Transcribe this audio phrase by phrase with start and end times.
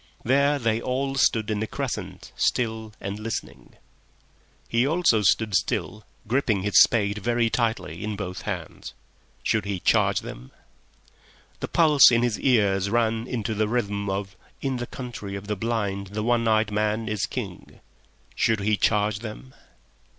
[0.25, 3.75] There they all stood in a crescent, still and listening.
[4.67, 8.95] He also stood still, gripping his spade very tightly in both hands.
[9.43, 10.49] Should he charge them?
[11.59, 15.55] The pulse in his ears ran into the rhythm of "In the Country of the
[15.55, 17.79] Blind the One Eyed Man is King."
[18.33, 19.53] Should he charge them?